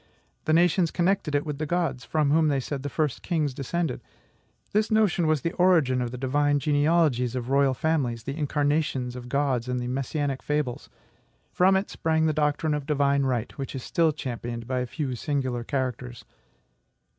[0.45, 4.01] The nations connected it with the gods, from whom they said the first kings descended.
[4.73, 9.29] This notion was the origin of the divine genealogies of royal families, the incarnations of
[9.29, 10.89] gods, and the messianic fables.
[11.51, 15.13] From it sprang the doctrine of divine right, which is still championed by a few
[15.15, 16.25] singular characters.